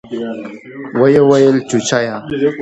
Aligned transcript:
ويې 0.99 1.21
ويل 1.29 1.55
چوچيه. 1.69 2.15